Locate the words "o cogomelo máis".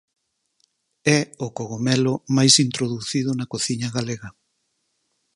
1.45-2.53